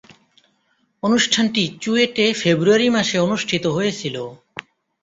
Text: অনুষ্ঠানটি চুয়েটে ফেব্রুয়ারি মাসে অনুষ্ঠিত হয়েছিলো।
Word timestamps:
অনুষ্ঠানটি 1.03 1.63
চুয়েটে 1.81 2.25
ফেব্রুয়ারি 2.33 2.87
মাসে 2.89 3.17
অনুষ্ঠিত 3.19 3.65
হয়েছিলো। 3.67 4.23